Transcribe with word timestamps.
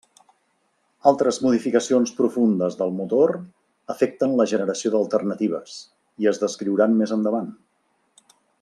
Altres 1.09 1.37
modificacions 1.47 2.13
profundes 2.21 2.77
del 2.79 2.95
motor 3.01 3.33
afecten 3.95 4.33
la 4.41 4.49
generació 4.53 4.93
d'alternatives 4.97 5.77
i 6.25 6.31
es 6.33 6.41
descriuran 6.47 6.97
més 7.03 7.15
endavant. 7.19 7.53